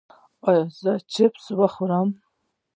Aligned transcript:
ایا 0.47 0.63
زه 0.81 0.93
چپس 1.13 1.45
وخورم؟ 1.59 2.09